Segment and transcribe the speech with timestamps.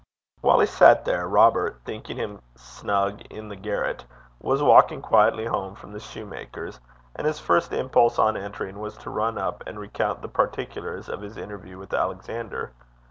[0.41, 4.03] While he sat there, Robert, thinking him snug in the garret,
[4.39, 6.79] was walking quietly home from the shoemaker's;
[7.15, 11.21] and his first impulse on entering was to run up and recount the particulars of
[11.21, 12.71] his interview with Alexander.